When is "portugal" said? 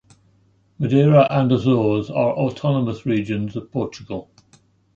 3.71-4.31